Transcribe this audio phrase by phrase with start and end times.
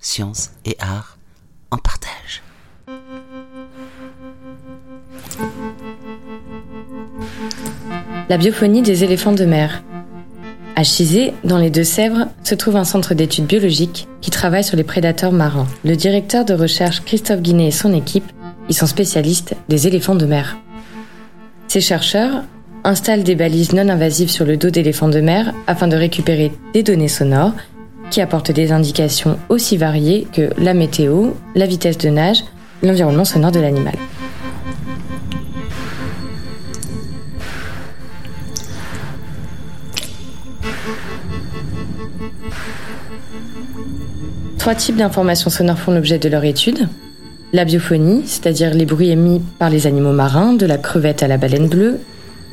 [0.00, 1.18] Sciences et art
[1.70, 2.42] en partage.
[8.28, 9.84] La biophonie des éléphants de mer.
[10.74, 14.84] À Chizé, dans les Deux-Sèvres, se trouve un centre d'études biologiques qui travaille sur les
[14.84, 15.68] prédateurs marins.
[15.84, 18.30] Le directeur de recherche Christophe Guinet et son équipe
[18.68, 20.56] y sont spécialistes des éléphants de mer.
[21.68, 22.42] Ces chercheurs
[22.82, 26.82] installent des balises non invasives sur le dos d'éléphants de mer afin de récupérer des
[26.82, 27.54] données sonores
[28.10, 32.44] qui apportent des indications aussi variées que la météo, la vitesse de nage,
[32.82, 33.94] l'environnement sonore de l'animal.
[44.58, 46.88] Trois types d'informations sonores font l'objet de leur étude.
[47.52, 51.36] La biophonie, c'est-à-dire les bruits émis par les animaux marins, de la crevette à la
[51.36, 52.00] baleine bleue.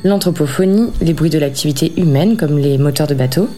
[0.04, 3.48] L'anthropophonie, les bruits de l'activité humaine, comme les moteurs de bateaux.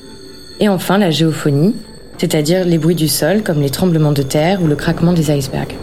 [0.59, 1.75] Et enfin la géophonie,
[2.19, 5.77] c'est-à-dire les bruits du sol, comme les tremblements de terre ou le craquement des icebergs.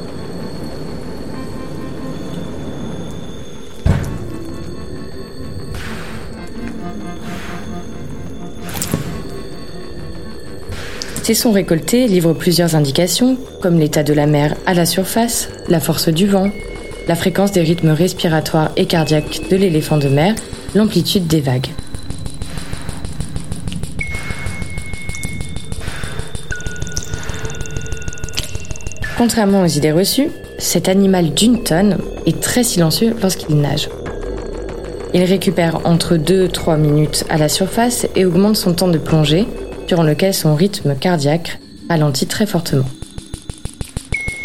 [11.24, 15.80] Ces sons récoltés livrent plusieurs indications, comme l'état de la mer à la surface, la
[15.80, 16.50] force du vent,
[17.08, 20.36] la fréquence des rythmes respiratoires et cardiaques de l'éléphant de mer,
[20.76, 21.70] l'amplitude des vagues.
[29.18, 33.90] Contrairement aux idées reçues, cet animal d'une tonne est très silencieux lorsqu'il nage.
[35.14, 39.48] Il récupère entre 2-3 minutes à la surface et augmente son temps de plongée
[39.88, 42.90] durant lequel son rythme cardiaque ralentit très fortement.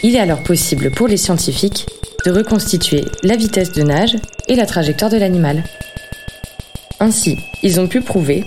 [0.02, 1.86] Il est alors possible pour les scientifiques
[2.26, 4.16] de reconstituer la vitesse de nage
[4.48, 5.64] et la trajectoire de l'animal.
[7.00, 8.44] Ainsi, ils ont pu prouver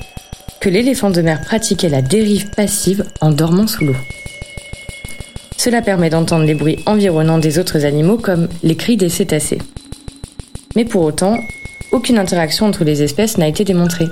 [0.59, 3.95] que l'éléphant de mer pratiquait la dérive passive en dormant sous l'eau.
[5.63, 9.59] Cela permet d'entendre les bruits environnants des autres animaux comme les cris des cétacés.
[10.75, 11.37] Mais pour autant,
[11.91, 14.07] aucune interaction entre les espèces n'a été démontrée.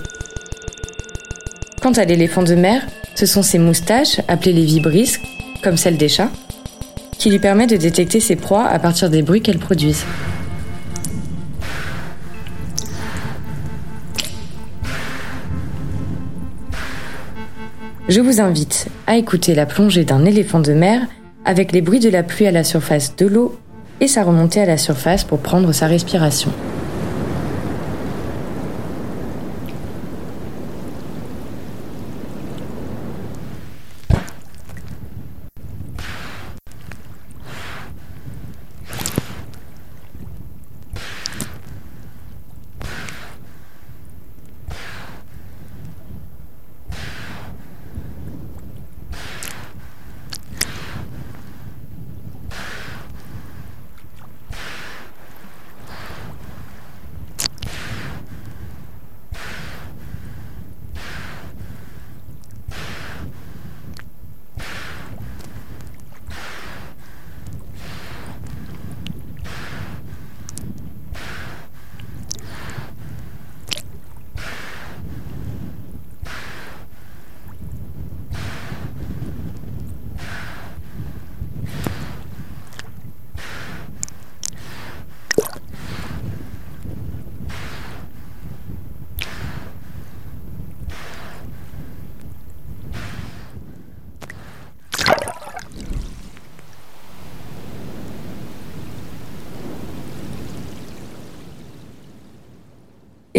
[1.82, 2.86] Quant à l'éléphant de mer,
[3.16, 5.24] ce sont ses moustaches, appelées les vibrisques,
[5.64, 6.30] comme celles des chats,
[7.18, 10.06] qui lui permettent de détecter ses proies à partir des bruits qu'elles produisent.
[18.08, 21.08] Je vous invite à écouter la plongée d'un éléphant de mer
[21.50, 23.58] avec les bruits de la pluie à la surface de l'eau
[24.02, 26.52] et sa remontée à la surface pour prendre sa respiration.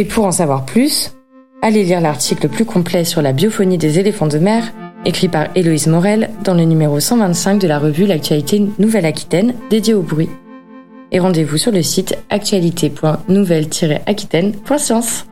[0.00, 1.12] Et pour en savoir plus,
[1.60, 4.72] allez lire l'article plus complet sur la biophonie des éléphants de mer,
[5.04, 10.00] écrit par Héloïse Morel dans le numéro 125 de la revue L'actualité Nouvelle-Aquitaine dédiée au
[10.00, 10.30] bruit.
[11.12, 15.26] Et rendez-vous sur le site actualité.nouvelle-aquitaine.science.